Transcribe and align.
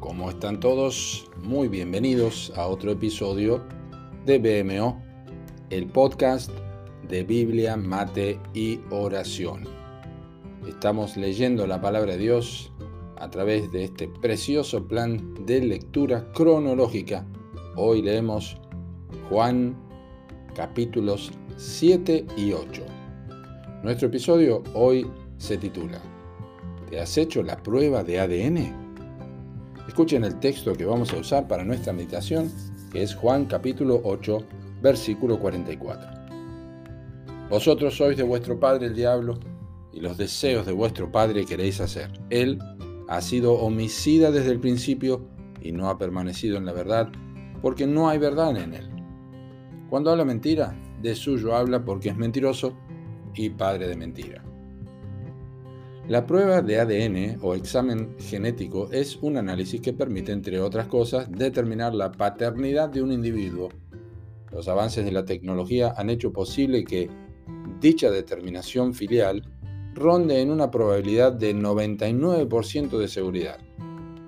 ¿cómo 0.00 0.30
están 0.30 0.58
todos? 0.58 1.30
Muy 1.42 1.68
bienvenidos 1.68 2.50
a 2.56 2.66
otro 2.66 2.92
episodio 2.92 3.62
de 4.24 4.38
BMO, 4.38 5.02
el 5.68 5.86
podcast 5.86 6.50
de 7.06 7.24
Biblia, 7.24 7.76
Mate 7.76 8.40
y 8.54 8.80
Oración. 8.90 9.64
Estamos 10.66 11.18
leyendo 11.18 11.66
la 11.66 11.78
palabra 11.78 12.12
de 12.12 12.18
Dios 12.18 12.72
a 13.18 13.28
través 13.28 13.70
de 13.70 13.84
este 13.84 14.08
precioso 14.08 14.88
plan 14.88 15.34
de 15.44 15.60
lectura 15.60 16.32
cronológica. 16.32 17.26
Hoy 17.76 18.00
leemos 18.00 18.56
Juan 19.28 19.76
capítulos 20.54 21.32
7 21.58 22.26
y 22.38 22.52
8. 22.52 22.82
Nuestro 23.82 24.08
episodio 24.08 24.62
hoy 24.72 25.06
se 25.36 25.58
titula 25.58 26.00
¿Te 26.88 26.98
has 26.98 27.18
hecho 27.18 27.42
la 27.42 27.62
prueba 27.62 28.02
de 28.02 28.20
ADN? 28.20 28.85
Escuchen 29.88 30.24
el 30.24 30.38
texto 30.40 30.74
que 30.74 30.84
vamos 30.84 31.12
a 31.12 31.18
usar 31.18 31.46
para 31.46 31.64
nuestra 31.64 31.92
meditación, 31.92 32.50
que 32.92 33.02
es 33.02 33.14
Juan 33.14 33.46
capítulo 33.46 34.00
8, 34.04 34.38
versículo 34.82 35.38
44. 35.38 36.08
Vosotros 37.48 37.96
sois 37.96 38.16
de 38.16 38.24
vuestro 38.24 38.58
padre 38.58 38.86
el 38.86 38.94
diablo, 38.94 39.38
y 39.92 40.00
los 40.00 40.18
deseos 40.18 40.66
de 40.66 40.72
vuestro 40.72 41.10
padre 41.10 41.46
queréis 41.46 41.80
hacer. 41.80 42.10
Él 42.30 42.58
ha 43.08 43.20
sido 43.20 43.54
homicida 43.54 44.30
desde 44.30 44.50
el 44.50 44.60
principio 44.60 45.28
y 45.62 45.72
no 45.72 45.88
ha 45.88 45.98
permanecido 45.98 46.56
en 46.58 46.66
la 46.66 46.72
verdad, 46.72 47.08
porque 47.62 47.86
no 47.86 48.08
hay 48.08 48.18
verdad 48.18 48.56
en 48.56 48.74
él. 48.74 48.90
Cuando 49.88 50.10
habla 50.10 50.24
mentira, 50.24 50.76
de 51.00 51.14
suyo 51.14 51.54
habla 51.54 51.84
porque 51.84 52.08
es 52.08 52.16
mentiroso 52.16 52.76
y 53.34 53.50
padre 53.50 53.86
de 53.86 53.96
mentira. 53.96 54.44
La 56.08 56.24
prueba 56.24 56.62
de 56.62 56.78
ADN 56.78 57.38
o 57.42 57.56
examen 57.56 58.14
genético 58.20 58.88
es 58.92 59.16
un 59.22 59.38
análisis 59.38 59.80
que 59.80 59.92
permite, 59.92 60.30
entre 60.30 60.60
otras 60.60 60.86
cosas, 60.86 61.28
determinar 61.32 61.96
la 61.96 62.12
paternidad 62.12 62.88
de 62.88 63.02
un 63.02 63.10
individuo. 63.10 63.70
Los 64.52 64.68
avances 64.68 65.04
de 65.04 65.10
la 65.10 65.24
tecnología 65.24 65.94
han 65.96 66.08
hecho 66.08 66.32
posible 66.32 66.84
que 66.84 67.10
dicha 67.80 68.08
determinación 68.08 68.94
filial 68.94 69.42
ronde 69.94 70.40
en 70.40 70.52
una 70.52 70.70
probabilidad 70.70 71.32
de 71.32 71.56
99% 71.56 72.98
de 72.98 73.08
seguridad. 73.08 73.58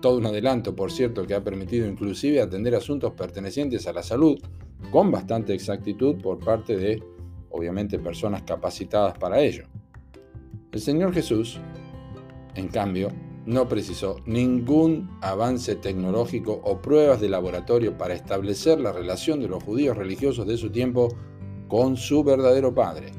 Todo 0.00 0.16
un 0.16 0.24
adelanto, 0.24 0.74
por 0.74 0.90
cierto, 0.90 1.26
que 1.26 1.34
ha 1.34 1.44
permitido 1.44 1.86
inclusive 1.86 2.40
atender 2.40 2.74
asuntos 2.74 3.12
pertenecientes 3.12 3.86
a 3.86 3.92
la 3.92 4.02
salud 4.02 4.38
con 4.90 5.10
bastante 5.10 5.52
exactitud 5.52 6.16
por 6.22 6.38
parte 6.38 6.78
de, 6.78 7.02
obviamente, 7.50 7.98
personas 7.98 8.44
capacitadas 8.44 9.18
para 9.18 9.40
ello. 9.40 9.64
El 10.76 10.82
Señor 10.82 11.14
Jesús, 11.14 11.58
en 12.54 12.68
cambio, 12.68 13.08
no 13.46 13.66
precisó 13.66 14.16
ningún 14.26 15.08
avance 15.22 15.74
tecnológico 15.74 16.60
o 16.64 16.82
pruebas 16.82 17.18
de 17.18 17.30
laboratorio 17.30 17.96
para 17.96 18.12
establecer 18.12 18.78
la 18.78 18.92
relación 18.92 19.40
de 19.40 19.48
los 19.48 19.62
judíos 19.62 19.96
religiosos 19.96 20.46
de 20.46 20.58
su 20.58 20.68
tiempo 20.68 21.08
con 21.66 21.96
su 21.96 22.22
verdadero 22.22 22.74
padre, 22.74 23.12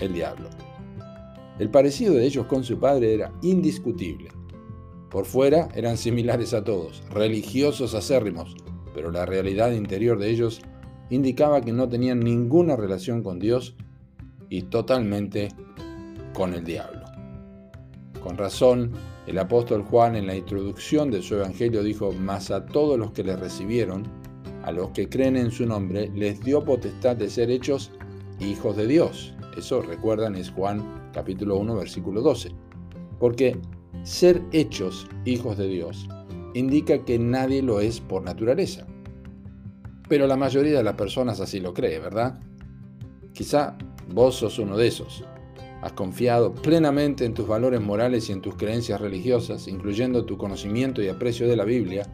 el 0.00 0.12
diablo. 0.12 0.50
El 1.60 1.70
parecido 1.70 2.14
de 2.14 2.26
ellos 2.26 2.46
con 2.46 2.64
su 2.64 2.80
padre 2.80 3.14
era 3.14 3.32
indiscutible. 3.42 4.30
Por 5.08 5.24
fuera 5.24 5.68
eran 5.76 5.96
similares 5.98 6.52
a 6.52 6.64
todos, 6.64 7.04
religiosos 7.12 7.94
acérrimos, 7.94 8.56
pero 8.92 9.12
la 9.12 9.24
realidad 9.24 9.70
interior 9.70 10.18
de 10.18 10.30
ellos 10.30 10.62
indicaba 11.10 11.60
que 11.60 11.72
no 11.72 11.88
tenían 11.88 12.18
ninguna 12.18 12.74
relación 12.74 13.22
con 13.22 13.38
Dios 13.38 13.76
y 14.48 14.62
totalmente 14.62 15.50
con 16.34 16.54
el 16.54 16.64
diablo. 16.64 17.04
Con 18.22 18.36
razón, 18.36 18.92
el 19.26 19.38
apóstol 19.38 19.82
Juan 19.82 20.16
en 20.16 20.26
la 20.26 20.34
introducción 20.34 21.10
de 21.10 21.22
su 21.22 21.36
evangelio 21.36 21.82
dijo, 21.82 22.12
mas 22.12 22.50
a 22.50 22.66
todos 22.66 22.98
los 22.98 23.12
que 23.12 23.24
le 23.24 23.36
recibieron, 23.36 24.04
a 24.64 24.72
los 24.72 24.90
que 24.90 25.08
creen 25.08 25.36
en 25.36 25.50
su 25.50 25.66
nombre, 25.66 26.10
les 26.14 26.40
dio 26.40 26.64
potestad 26.64 27.16
de 27.16 27.30
ser 27.30 27.50
hechos 27.50 27.92
hijos 28.40 28.76
de 28.76 28.86
Dios. 28.86 29.34
Eso 29.56 29.82
recuerdan 29.82 30.34
es 30.34 30.50
Juan 30.50 31.10
capítulo 31.12 31.56
1 31.56 31.76
versículo 31.76 32.22
12. 32.22 32.50
Porque 33.18 33.58
ser 34.02 34.42
hechos 34.52 35.06
hijos 35.24 35.56
de 35.56 35.68
Dios 35.68 36.08
indica 36.54 37.04
que 37.04 37.18
nadie 37.18 37.62
lo 37.62 37.80
es 37.80 38.00
por 38.00 38.22
naturaleza. 38.22 38.86
Pero 40.08 40.26
la 40.26 40.36
mayoría 40.36 40.78
de 40.78 40.84
las 40.84 40.94
personas 40.94 41.40
así 41.40 41.60
lo 41.60 41.74
cree, 41.74 41.98
¿verdad? 41.98 42.38
Quizá 43.32 43.76
vos 44.12 44.36
sos 44.36 44.58
uno 44.58 44.76
de 44.76 44.86
esos. 44.86 45.24
Has 45.80 45.92
confiado 45.92 46.52
plenamente 46.54 47.24
en 47.24 47.34
tus 47.34 47.46
valores 47.46 47.80
morales 47.80 48.28
y 48.28 48.32
en 48.32 48.40
tus 48.40 48.56
creencias 48.56 49.00
religiosas, 49.00 49.68
incluyendo 49.68 50.24
tu 50.24 50.36
conocimiento 50.36 51.02
y 51.02 51.08
aprecio 51.08 51.46
de 51.48 51.56
la 51.56 51.64
Biblia, 51.64 52.06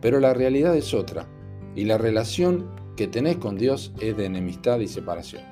pero 0.00 0.20
la 0.20 0.34
realidad 0.34 0.76
es 0.76 0.92
otra, 0.92 1.26
y 1.74 1.84
la 1.84 1.96
relación 1.96 2.70
que 2.96 3.06
tenés 3.06 3.38
con 3.38 3.56
Dios 3.56 3.92
es 4.00 4.16
de 4.16 4.26
enemistad 4.26 4.80
y 4.80 4.88
separación. 4.88 5.42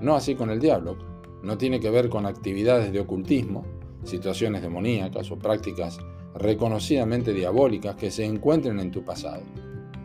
No 0.00 0.16
así 0.16 0.34
con 0.34 0.50
el 0.50 0.60
diablo, 0.60 0.96
no 1.42 1.56
tiene 1.56 1.78
que 1.78 1.90
ver 1.90 2.08
con 2.08 2.26
actividades 2.26 2.92
de 2.92 3.00
ocultismo, 3.00 3.64
situaciones 4.02 4.62
demoníacas 4.62 5.30
o 5.30 5.38
prácticas 5.38 5.98
reconocidamente 6.34 7.32
diabólicas 7.32 7.96
que 7.96 8.10
se 8.10 8.24
encuentren 8.24 8.80
en 8.80 8.90
tu 8.90 9.04
pasado. 9.04 9.42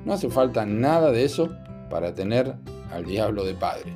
No 0.05 0.13
hace 0.13 0.29
falta 0.29 0.65
nada 0.65 1.11
de 1.11 1.25
eso 1.25 1.49
para 1.89 2.13
tener 2.13 2.55
al 2.91 3.05
diablo 3.05 3.43
de 3.43 3.53
padre. 3.53 3.95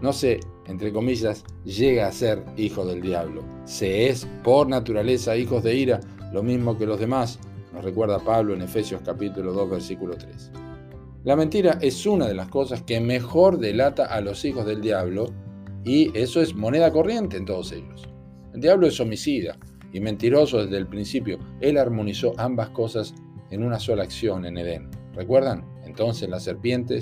No 0.00 0.12
se 0.12 0.40
entre 0.68 0.92
comillas, 0.92 1.44
llega 1.64 2.08
a 2.08 2.12
ser 2.12 2.44
hijo 2.56 2.84
del 2.84 3.00
diablo. 3.00 3.42
Se 3.64 4.08
es 4.08 4.26
por 4.42 4.68
naturaleza 4.68 5.36
hijos 5.36 5.62
de 5.62 5.74
ira, 5.74 6.00
lo 6.32 6.42
mismo 6.42 6.76
que 6.76 6.86
los 6.86 6.98
demás, 6.98 7.38
nos 7.72 7.84
recuerda 7.84 8.18
Pablo 8.18 8.54
en 8.54 8.62
Efesios 8.62 9.02
capítulo 9.04 9.52
2 9.52 9.70
versículo 9.70 10.16
3. 10.16 10.50
La 11.24 11.36
mentira 11.36 11.78
es 11.80 12.06
una 12.06 12.26
de 12.26 12.34
las 12.34 12.48
cosas 12.48 12.82
que 12.82 13.00
mejor 13.00 13.58
delata 13.58 14.06
a 14.06 14.20
los 14.20 14.44
hijos 14.44 14.66
del 14.66 14.80
diablo 14.80 15.32
y 15.84 16.16
eso 16.18 16.40
es 16.40 16.54
moneda 16.54 16.90
corriente 16.90 17.36
en 17.36 17.44
todos 17.44 17.72
ellos. 17.72 18.08
El 18.54 18.60
diablo 18.60 18.86
es 18.86 18.98
homicida 18.98 19.58
y 19.92 20.00
mentiroso 20.00 20.64
desde 20.64 20.78
el 20.78 20.86
principio. 20.86 21.38
Él 21.60 21.78
armonizó 21.78 22.32
ambas 22.38 22.70
cosas 22.70 23.14
en 23.50 23.62
una 23.62 23.78
sola 23.78 24.02
acción 24.02 24.44
en 24.46 24.58
Edén. 24.58 24.88
¿Recuerdan? 25.14 25.64
Entonces 25.84 26.28
la 26.28 26.40
serpiente, 26.40 27.00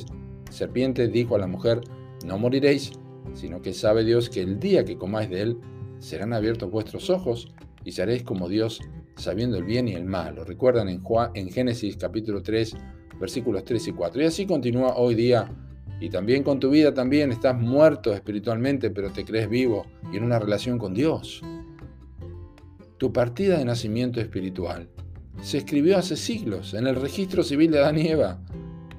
serpiente 0.50 1.08
dijo 1.08 1.36
a 1.36 1.38
la 1.38 1.46
mujer, 1.46 1.80
no 2.24 2.38
moriréis, 2.38 2.92
sino 3.34 3.62
que 3.62 3.72
sabe 3.72 4.04
Dios 4.04 4.30
que 4.30 4.42
el 4.42 4.58
día 4.58 4.84
que 4.84 4.96
comáis 4.96 5.30
de 5.30 5.42
él, 5.42 5.58
serán 5.98 6.32
abiertos 6.32 6.70
vuestros 6.70 7.08
ojos 7.10 7.48
y 7.84 7.92
seréis 7.92 8.22
como 8.22 8.48
Dios, 8.48 8.80
sabiendo 9.16 9.56
el 9.56 9.64
bien 9.64 9.88
y 9.88 9.94
el 9.94 10.04
mal. 10.04 10.36
Lo 10.36 10.44
recuerdan 10.44 10.88
en, 10.88 11.02
en 11.34 11.50
Génesis 11.50 11.96
capítulo 11.96 12.42
3, 12.42 12.76
versículos 13.20 13.64
3 13.64 13.88
y 13.88 13.92
4. 13.92 14.22
Y 14.22 14.24
así 14.26 14.46
continúa 14.46 14.94
hoy 14.96 15.14
día. 15.14 15.50
Y 16.00 16.10
también 16.10 16.42
con 16.42 16.60
tu 16.60 16.70
vida 16.70 16.92
también 16.92 17.30
estás 17.30 17.58
muerto 17.58 18.12
espiritualmente, 18.12 18.90
pero 18.90 19.10
te 19.12 19.24
crees 19.24 19.48
vivo 19.48 19.86
y 20.12 20.16
en 20.16 20.24
una 20.24 20.38
relación 20.38 20.78
con 20.78 20.92
Dios. 20.92 21.40
Tu 22.98 23.12
partida 23.12 23.58
de 23.58 23.64
nacimiento 23.64 24.20
espiritual 24.20 24.88
se 25.42 25.58
escribió 25.58 25.98
hace 25.98 26.16
siglos 26.16 26.74
en 26.74 26.86
el 26.86 26.96
registro 26.96 27.42
civil 27.42 27.70
de 27.70 27.78
Adán 27.78 27.98
y 27.98 28.08
Eva 28.08 28.43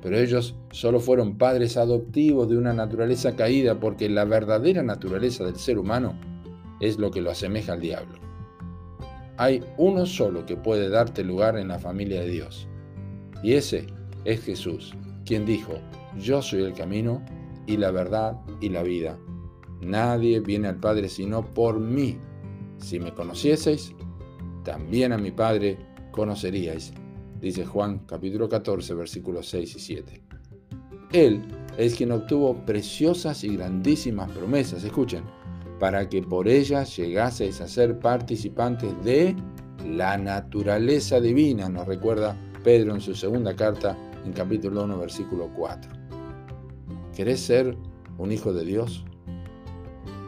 pero 0.05 0.19
ellos 0.19 0.53
solo 0.69 0.99
fueron 0.99 1.35
padres 1.39 1.77
adoptivos 1.77 2.47
de 2.47 2.55
una 2.55 2.73
naturaleza 2.73 3.35
caída 3.35 3.79
porque 3.79 4.07
la 4.07 4.23
verdadera 4.23 4.83
naturaleza 4.83 5.43
del 5.43 5.55
ser 5.55 5.79
humano 5.79 6.13
es 6.79 6.99
lo 6.99 7.09
que 7.09 7.21
lo 7.21 7.31
asemeja 7.31 7.73
al 7.73 7.81
diablo. 7.81 8.19
Hay 9.37 9.63
uno 9.79 10.05
solo 10.05 10.45
que 10.45 10.57
puede 10.57 10.89
darte 10.89 11.23
lugar 11.23 11.57
en 11.57 11.69
la 11.69 11.79
familia 11.79 12.21
de 12.21 12.27
Dios, 12.27 12.67
y 13.41 13.53
ese 13.53 13.87
es 14.25 14.43
Jesús, 14.43 14.93
quien 15.25 15.43
dijo, 15.43 15.73
yo 16.19 16.43
soy 16.43 16.61
el 16.61 16.73
camino 16.73 17.25
y 17.65 17.77
la 17.77 17.89
verdad 17.89 18.39
y 18.61 18.69
la 18.69 18.83
vida. 18.83 19.17
Nadie 19.81 20.39
viene 20.39 20.67
al 20.67 20.79
Padre 20.79 21.09
sino 21.09 21.43
por 21.43 21.79
mí. 21.79 22.19
Si 22.77 22.99
me 22.99 23.11
conocieseis, 23.11 23.95
también 24.63 25.13
a 25.13 25.17
mi 25.17 25.31
Padre 25.31 25.79
conoceríais 26.11 26.93
dice 27.45 27.63
Juan 27.63 27.99
capítulo 28.07 28.49
14 28.49 28.95
versículos 28.95 29.47
6 29.49 29.75
y 29.75 29.79
7. 29.79 30.21
Él 31.11 31.43
es 31.77 31.93
quien 31.93 32.11
obtuvo 32.11 32.65
preciosas 32.65 33.43
y 33.43 33.55
grandísimas 33.55 34.31
promesas, 34.31 34.83
escuchen, 34.83 35.23
para 35.79 36.09
que 36.09 36.23
por 36.23 36.47
ellas 36.47 36.97
llegaseis 36.97 37.61
a 37.61 37.67
ser 37.67 37.99
participantes 37.99 38.91
de 39.03 39.35
la 39.87 40.17
naturaleza 40.17 41.21
divina, 41.21 41.69
nos 41.69 41.85
recuerda 41.85 42.35
Pedro 42.63 42.95
en 42.95 43.01
su 43.01 43.13
segunda 43.13 43.55
carta 43.55 43.95
en 44.25 44.33
capítulo 44.33 44.83
1 44.83 44.97
versículo 44.97 45.51
4. 45.55 45.91
¿Querés 47.15 47.41
ser 47.41 47.77
un 48.17 48.31
hijo 48.31 48.53
de 48.53 48.65
Dios? 48.65 49.05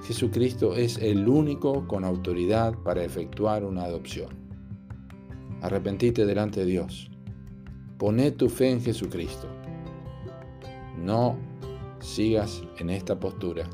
Jesucristo 0.05 0.75
es 0.75 0.99
el 0.99 1.27
único 1.27 1.87
con 1.87 2.05
autoridad 2.05 2.75
para 2.83 3.03
efectuar 3.03 3.65
una 3.65 3.85
adopción. 3.85 4.46
Arrepentite 5.67 6.25
delante 6.25 6.61
de 6.61 6.65
Dios. 6.65 7.11
Poné 7.97 8.31
tu 8.31 8.47
fe 8.47 8.71
en 8.71 8.81
Jesucristo. 8.81 9.49
No 10.97 11.35
sigas 11.99 12.63
en 12.77 12.89
esta 12.89 13.19
postura. 13.19 13.69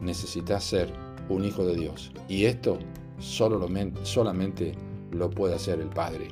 Necesitas 0.00 0.64
ser 0.64 0.92
un 1.28 1.44
hijo 1.44 1.64
de 1.64 1.76
Dios. 1.76 2.10
Y 2.28 2.46
esto 2.46 2.76
solo 3.20 3.56
lo, 3.56 3.68
solamente 4.04 4.72
lo 5.12 5.30
puede 5.30 5.54
hacer 5.54 5.78
el 5.78 5.90
Padre. 5.90 6.26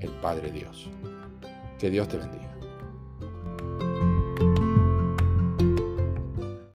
el 0.00 0.10
Padre 0.12 0.50
Dios. 0.50 0.88
Que 1.78 1.90
Dios 1.90 2.08
te 2.08 2.16
bendiga. 2.16 2.53